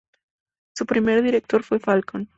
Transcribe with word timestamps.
Su 0.73 0.87
primer 0.87 1.21
director 1.21 1.61
fue 1.61 1.77
Falcón. 1.77 2.27